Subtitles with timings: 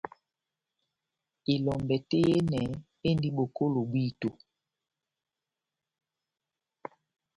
[1.53, 2.61] Elombɛ tɛ́h yehenɛ
[3.07, 4.29] endi bokolo bwito.